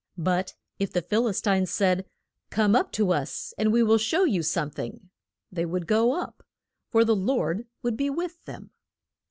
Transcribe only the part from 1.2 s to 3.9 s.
is tines said, Come up to us and we